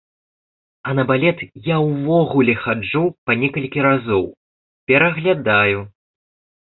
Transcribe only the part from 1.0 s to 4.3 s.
балет я ўвогуле хаджу па некалькі разоў,